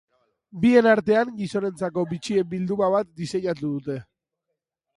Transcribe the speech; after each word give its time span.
Bien 0.61 0.87
artean, 0.91 1.29
gizonentzako 1.41 2.05
bitxien 2.13 2.49
bilduma 2.55 2.89
bat 2.97 3.13
diseinatu 3.21 3.69
dute. 3.77 4.01